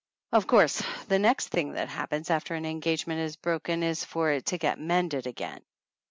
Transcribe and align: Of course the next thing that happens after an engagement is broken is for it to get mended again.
Of 0.31 0.47
course 0.47 0.81
the 1.09 1.19
next 1.19 1.49
thing 1.49 1.73
that 1.73 1.87
happens 1.87 2.31
after 2.31 2.55
an 2.55 2.65
engagement 2.65 3.19
is 3.19 3.35
broken 3.35 3.83
is 3.83 4.03
for 4.03 4.31
it 4.31 4.47
to 4.47 4.57
get 4.57 4.79
mended 4.79 5.27
again. 5.27 5.61